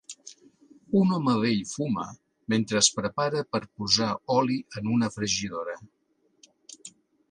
[1.01, 2.07] Un home vell fuma
[2.55, 5.83] mentre es prepara per posar oli en una fregidora